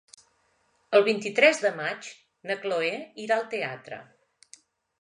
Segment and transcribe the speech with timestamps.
[0.99, 2.09] El vint-i-tres de maig
[2.53, 2.91] na Chloé
[3.27, 4.03] irà al teatre.